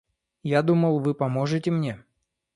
[0.41, 2.03] Я думал, Вы поможете мне.